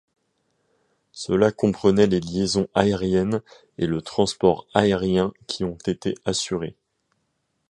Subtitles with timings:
[1.11, 3.43] Cela comprenait les liaisons aériennes
[3.77, 6.75] et le transport aérien qui ont été assurés.